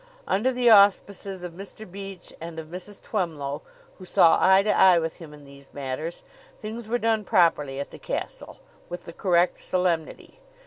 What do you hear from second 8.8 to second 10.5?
with the correct solemnity.